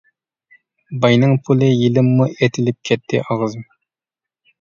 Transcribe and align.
باينىڭ 1.03 1.33
پۇلى 1.49 1.67
يىلىممۇ، 1.71 2.27
ئېتىلىپ 2.31 2.79
كەتتى 2.91 3.21
ئاغزىم. 3.27 3.67